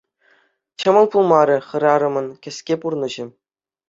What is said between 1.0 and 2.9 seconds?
пулмарӗ хӗрарӑмӑн кӗске